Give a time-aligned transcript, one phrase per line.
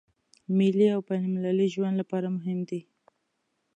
[0.57, 2.81] ملي او بين المللي ژوند لپاره هم دی.